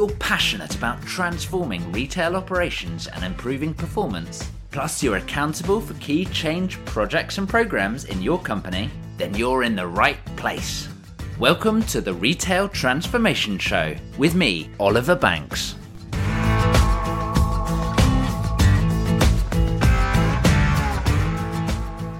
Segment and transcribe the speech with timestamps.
[0.00, 6.82] you're passionate about transforming retail operations and improving performance, plus you're accountable for key change
[6.86, 10.88] projects and programs in your company, then you're in the right place.
[11.38, 15.74] Welcome to the Retail Transformation Show with me, Oliver Banks.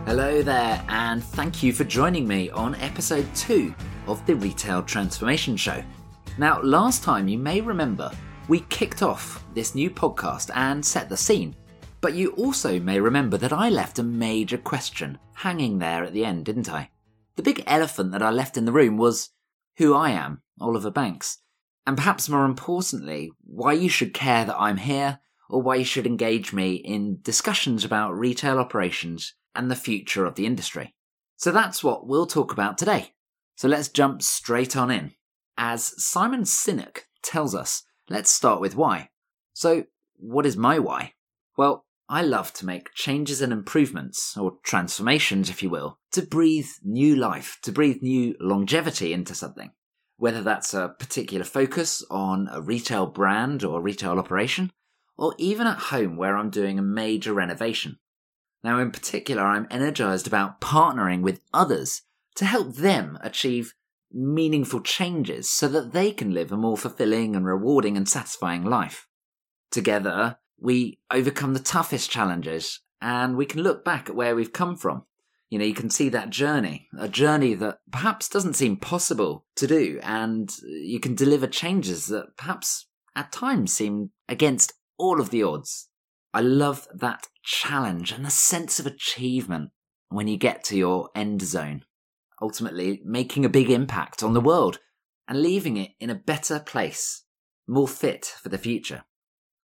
[0.04, 3.74] Hello there, and thank you for joining me on episode 2
[4.06, 5.82] of the Retail Transformation Show.
[6.40, 8.10] Now, last time you may remember
[8.48, 11.54] we kicked off this new podcast and set the scene,
[12.00, 16.24] but you also may remember that I left a major question hanging there at the
[16.24, 16.88] end, didn't I?
[17.36, 19.28] The big elephant that I left in the room was
[19.76, 21.42] who I am, Oliver Banks,
[21.86, 25.18] and perhaps more importantly, why you should care that I'm here
[25.50, 30.36] or why you should engage me in discussions about retail operations and the future of
[30.36, 30.94] the industry.
[31.36, 33.12] So that's what we'll talk about today.
[33.56, 35.12] So let's jump straight on in.
[35.56, 39.10] As Simon Sinek tells us, let's start with why.
[39.52, 39.84] So,
[40.16, 41.14] what is my why?
[41.56, 46.68] Well, I love to make changes and improvements, or transformations, if you will, to breathe
[46.82, 49.70] new life, to breathe new longevity into something.
[50.16, 54.72] Whether that's a particular focus on a retail brand or retail operation,
[55.16, 57.98] or even at home where I'm doing a major renovation.
[58.64, 62.02] Now, in particular, I'm energized about partnering with others
[62.36, 63.74] to help them achieve
[64.12, 69.06] meaningful changes so that they can live a more fulfilling and rewarding and satisfying life.
[69.70, 74.76] Together, we overcome the toughest challenges and we can look back at where we've come
[74.76, 75.04] from.
[75.48, 79.66] You know, you can see that journey, a journey that perhaps doesn't seem possible to
[79.66, 85.42] do, and you can deliver changes that perhaps at times seem against all of the
[85.42, 85.88] odds.
[86.32, 89.70] I love that challenge and the sense of achievement
[90.08, 91.84] when you get to your end zone,
[92.40, 94.78] ultimately making a big impact on the world
[95.28, 97.24] and leaving it in a better place,
[97.66, 99.04] more fit for the future.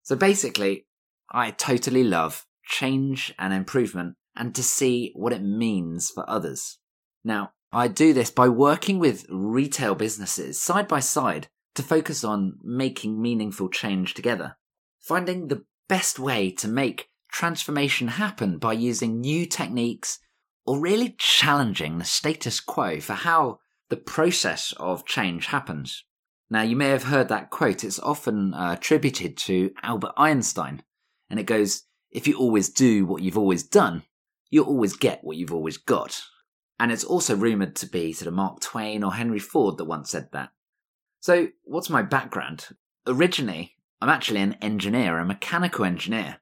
[0.03, 0.87] So basically,
[1.31, 6.79] I totally love change and improvement and to see what it means for others.
[7.25, 12.59] Now, I do this by working with retail businesses side by side to focus on
[12.63, 14.57] making meaningful change together,
[14.99, 20.19] finding the best way to make transformation happen by using new techniques
[20.67, 26.05] or really challenging the status quo for how the process of change happens.
[26.49, 27.85] Now, you may have heard that quote.
[27.85, 30.83] It's often uh, attributed to Albert Einstein,
[31.29, 34.03] and it goes, If you always do what you've always done,
[34.51, 36.23] you'll always get what you've always got.
[36.79, 40.11] And it's also rumoured to be sort of Mark Twain or Henry Ford that once
[40.11, 40.51] said that.
[41.21, 42.69] So, what's my background?
[43.07, 46.39] Originally, I'm actually an engineer, a mechanical engineer.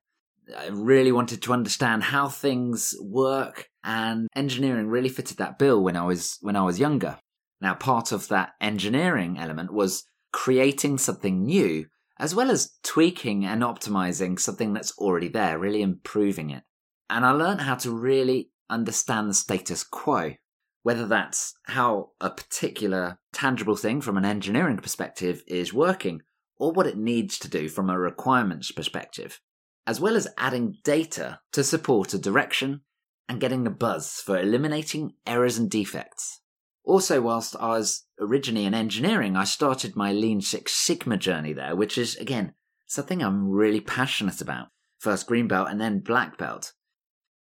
[0.56, 5.96] I really wanted to understand how things work, and engineering really fitted that bill when
[5.96, 7.18] I was when I was younger.
[7.60, 11.86] Now, part of that engineering element was creating something new,
[12.18, 16.62] as well as tweaking and optimizing something that's already there, really improving it.
[17.10, 20.34] And I learned how to really understand the status quo,
[20.82, 26.22] whether that's how a particular tangible thing from an engineering perspective is working,
[26.58, 29.40] or what it needs to do from a requirements perspective,
[29.88, 32.82] as well as adding data to support a direction
[33.26, 36.42] and getting the buzz for eliminating errors and defects.
[36.84, 41.74] Also, whilst I was originally in engineering, I started my Lean Six Sigma journey there,
[41.74, 42.52] which is, again,
[42.86, 44.68] something I'm really passionate about.
[44.98, 46.74] First green belt and then black belt.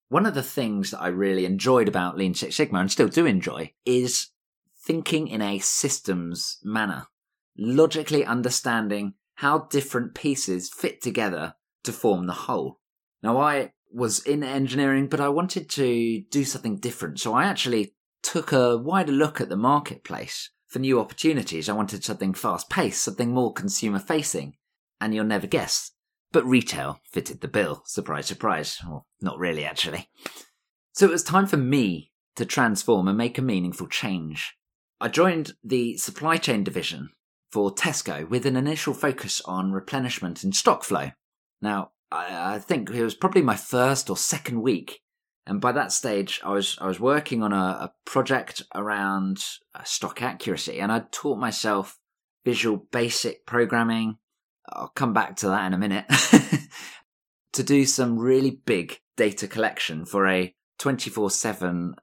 [0.07, 3.25] One of the things that I really enjoyed about Lean Six Sigma and still do
[3.25, 4.29] enjoy is
[4.85, 7.07] thinking in a systems manner,
[7.57, 12.79] logically understanding how different pieces fit together to form the whole.
[13.23, 17.19] Now, I was in engineering, but I wanted to do something different.
[17.19, 17.93] So I actually
[18.23, 21.69] took a wider look at the marketplace for new opportunities.
[21.69, 24.55] I wanted something fast paced, something more consumer facing.
[24.99, 25.91] And you'll never guess.
[26.31, 27.83] But retail fitted the bill.
[27.85, 28.77] Surprise, surprise.
[28.85, 30.09] Well, not really, actually.
[30.93, 34.55] So it was time for me to transform and make a meaningful change.
[34.99, 37.09] I joined the supply chain division
[37.51, 41.11] for Tesco with an initial focus on replenishment and stock flow.
[41.61, 45.01] Now, I, I think it was probably my first or second week
[45.47, 49.43] and by that stage, I was I was working on a, a project around
[49.73, 51.97] uh, stock accuracy, and i'd taught myself
[52.43, 54.17] Visual Basic programming.
[54.69, 56.05] I'll come back to that in a minute.
[57.53, 61.95] to do some really big data collection for a 24 uh, 7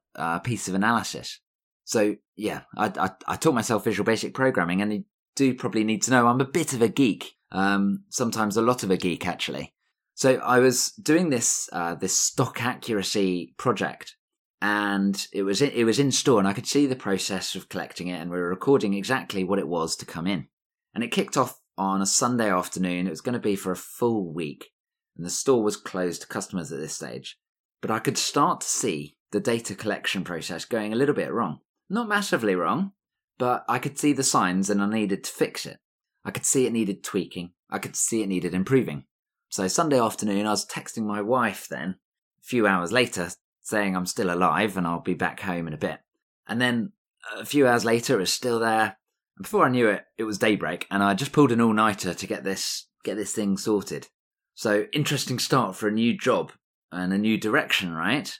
[0.42, 1.40] piece of analysis.
[1.84, 5.04] So, yeah, I, I, I, taught myself Visual Basic programming, and you
[5.36, 7.36] do probably need to know I'm a bit of a geek.
[7.54, 9.72] Um, sometimes a lot of a geek, actually.
[10.14, 14.16] So I was doing this uh, this stock accuracy project,
[14.60, 17.68] and it was in, it was in store, and I could see the process of
[17.68, 20.48] collecting it, and we were recording exactly what it was to come in.
[20.94, 23.06] And it kicked off on a Sunday afternoon.
[23.06, 24.70] It was going to be for a full week,
[25.16, 27.38] and the store was closed to customers at this stage.
[27.80, 31.60] But I could start to see the data collection process going a little bit wrong.
[31.90, 32.92] Not massively wrong,
[33.38, 35.78] but I could see the signs and I needed to fix it.
[36.24, 37.52] I could see it needed tweaking.
[37.70, 39.04] I could see it needed improving.
[39.48, 41.96] So Sunday afternoon, I was texting my wife then,
[42.40, 43.30] a few hours later,
[43.62, 46.00] saying I'm still alive and I'll be back home in a bit.
[46.46, 46.92] And then
[47.38, 48.96] a few hours later, it was still there.
[49.36, 52.26] And before I knew it, it was daybreak, and I just pulled an all-nighter to
[52.26, 54.08] get this get this thing sorted.
[54.54, 56.52] So interesting start for a new job
[56.90, 58.32] and a new direction, right?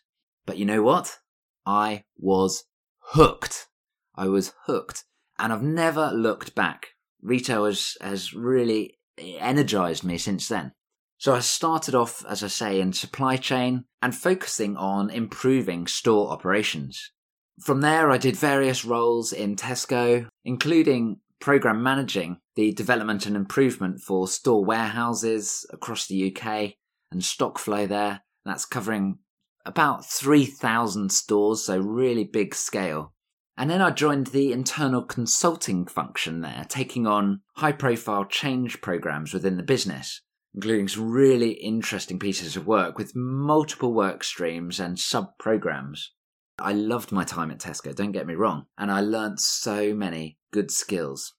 [0.47, 1.19] But you know what?
[1.67, 2.65] I was
[2.99, 3.67] hooked.
[4.15, 5.05] I was hooked,
[5.39, 6.94] and I've never looked back.
[7.25, 10.73] Retail has has really energized me since then.
[11.19, 16.31] So I started off, as I say, in supply chain and focusing on improving store
[16.31, 17.13] operations.
[17.61, 24.01] From there, I did various roles in Tesco, including program managing the development and improvement
[24.01, 26.75] for store warehouses across the UK
[27.11, 28.23] and stock flow there.
[28.45, 29.19] That's covering
[29.65, 33.14] about 3,000 stores, so really big scale.
[33.57, 39.33] And then I joined the internal consulting function there, taking on high profile change programs
[39.33, 40.23] within the business,
[40.55, 46.13] including some really interesting pieces of work with multiple work streams and sub programs.
[46.59, 50.39] I loved my time at Tesco, don't get me wrong, and I learnt so many
[50.53, 51.35] good skills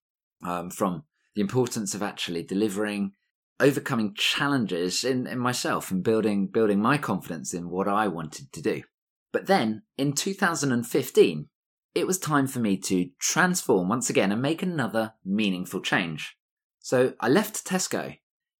[0.45, 1.03] um, from
[1.35, 3.11] the importance of actually delivering,
[3.59, 8.61] overcoming challenges in, in myself and building building my confidence in what I wanted to
[8.61, 8.83] do.
[9.31, 11.47] But then in 2015,
[11.95, 16.37] it was time for me to transform once again and make another meaningful change.
[16.79, 18.17] So I left Tesco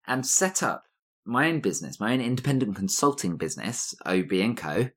[0.07, 0.85] and set up
[1.25, 4.89] my own business, my own independent consulting business, OB & Co,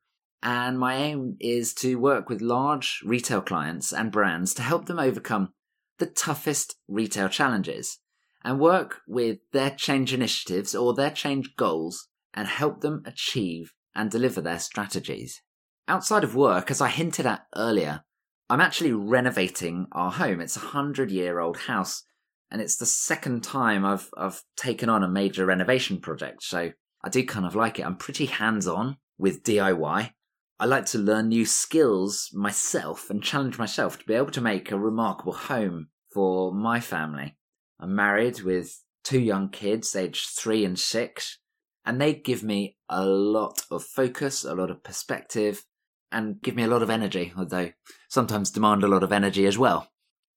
[0.43, 5.01] and my aim is to work with large retail clients and brands to help them
[5.01, 5.53] overcome
[5.99, 7.99] the toughest retail challenges
[8.45, 14.13] and work with their change initiatives or their change goals and help them achieve and
[14.13, 15.43] deliver their strategies.
[15.89, 18.05] Outside of work, as I hinted at earlier,
[18.51, 20.41] I'm actually renovating our home.
[20.41, 22.05] It's a hundred year old house
[22.51, 26.43] and it's the second time I've I've taken on a major renovation project.
[26.43, 26.73] So
[27.05, 27.87] I do kind of like it.
[27.87, 30.13] I'm pretty hands on with DIY
[30.61, 34.73] I like to learn new skills myself and challenge myself to be able to make
[34.73, 37.37] a remarkable home for my family.
[37.79, 41.39] I'm married with two young kids, aged three and six,
[41.87, 45.63] and they give me a lot of focus, a lot of perspective,
[46.11, 47.71] and give me a lot of energy, although
[48.09, 49.89] sometimes demand a lot of energy as well.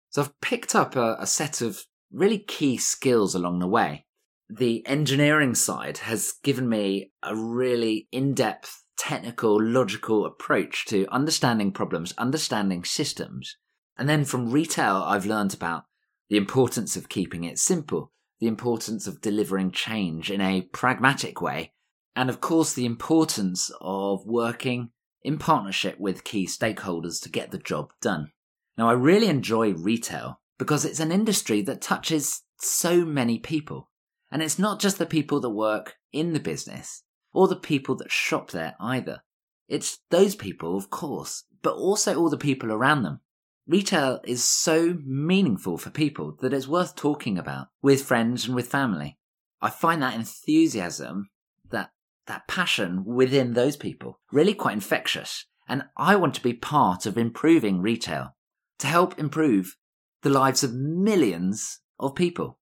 [0.09, 4.05] So I've picked up a, a set of really key skills along the way.
[4.49, 11.71] The engineering side has given me a really in depth technical, logical approach to understanding
[11.71, 13.57] problems, understanding systems.
[13.97, 15.85] And then from retail, I've learned about
[16.29, 21.73] the importance of keeping it simple, the importance of delivering change in a pragmatic way,
[22.15, 24.89] and of course, the importance of working
[25.23, 28.31] in partnership with key stakeholders to get the job done.
[28.77, 33.89] Now, I really enjoy retail because it's an industry that touches so many people.
[34.31, 37.03] And it's not just the people that work in the business,
[37.33, 39.23] or the people that shop there either.
[39.67, 43.21] It's those people, of course, but also all the people around them.
[43.67, 48.67] Retail is so meaningful for people that it's worth talking about with friends and with
[48.67, 49.17] family.
[49.61, 51.29] I find that enthusiasm,
[51.69, 51.91] that,
[52.27, 55.45] that passion within those people really quite infectious.
[55.67, 58.35] And I want to be part of improving retail
[58.79, 59.77] to help improve
[60.21, 62.59] the lives of millions of people.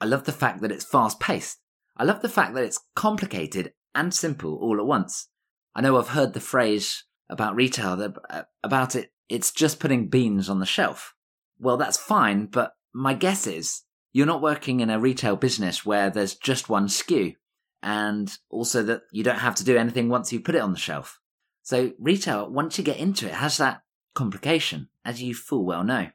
[0.00, 1.58] I love the fact that it's fast paced.
[1.96, 5.28] I love the fact that it's complicated and simple all at once.
[5.74, 10.08] I know I've heard the phrase about retail that uh, about it, it's just putting
[10.08, 11.14] beans on the shelf.
[11.58, 13.82] Well, that's fine, but my guess is
[14.12, 17.34] you're not working in a retail business where there's just one SKU
[17.82, 20.78] and also that you don't have to do anything once you put it on the
[20.78, 21.18] shelf.
[21.62, 23.82] So retail, once you get into it, has that
[24.14, 26.08] complication, as you full well know.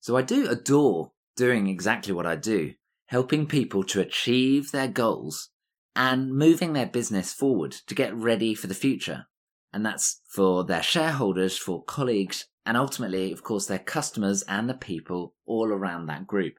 [0.00, 2.74] So I do adore doing exactly what I do,
[3.06, 5.50] helping people to achieve their goals
[5.94, 9.26] and moving their business forward to get ready for the future.
[9.72, 14.74] And that's for their shareholders, for colleagues, and ultimately, of course, their customers and the
[14.74, 16.54] people all around that group.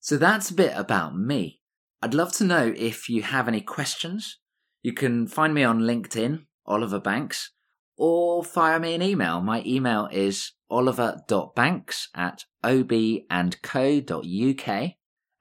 [0.00, 1.57] So that's a bit about me.
[2.00, 4.38] I'd love to know if you have any questions.
[4.82, 7.50] You can find me on LinkedIn, Oliver Banks,
[7.96, 9.40] or fire me an email.
[9.40, 13.32] My email is oliver.banks at obandco.uk.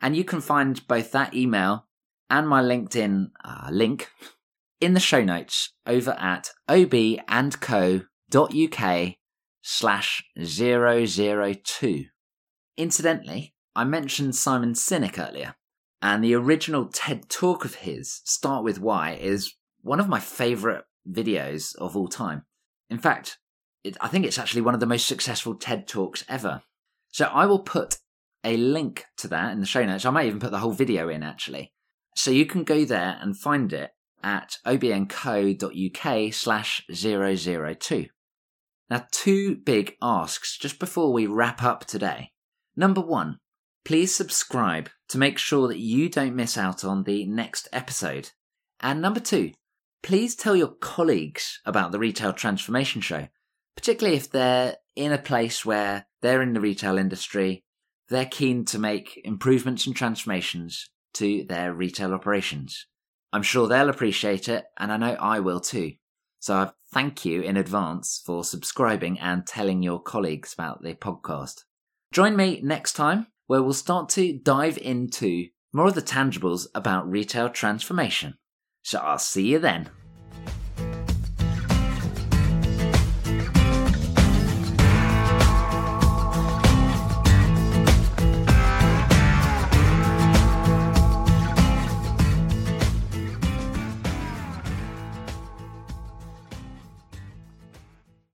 [0.02, 1.88] And you can find both that email
[2.30, 4.10] and my LinkedIn uh, link
[4.82, 8.06] in the show notes over at obandco.uk
[9.62, 12.06] slash 002.
[12.78, 15.56] Incidentally, I mentioned Simon Sinek earlier.
[16.01, 20.84] And the original TED talk of his, Start With Why, is one of my favorite
[21.10, 22.44] videos of all time.
[22.89, 23.39] In fact,
[23.84, 26.62] it, I think it's actually one of the most successful TED talks ever.
[27.10, 27.98] So I will put
[28.44, 30.06] a link to that in the show notes.
[30.06, 31.74] I might even put the whole video in actually.
[32.16, 33.92] So you can go there and find it
[34.24, 38.06] at obandco.uk slash 002.
[38.89, 42.32] Now, two big asks just before we wrap up today.
[42.75, 43.39] Number one,
[43.84, 48.32] please subscribe to make sure that you don't miss out on the next episode.
[48.80, 49.52] And number two,
[50.04, 53.28] please tell your colleagues about the Retail Transformation Show,
[53.76, 57.64] particularly if they're in a place where they're in the retail industry,
[58.10, 62.88] they're keen to make improvements and transformations to their retail operations.
[63.34, 65.94] I'm sure they'll appreciate it, and I know I will too.
[66.40, 71.64] So I thank you in advance for subscribing and telling your colleagues about the podcast.
[72.14, 77.10] Join me next time where we'll start to dive into more of the tangibles about
[77.10, 78.38] retail transformation.
[78.84, 79.89] So I'll see you then.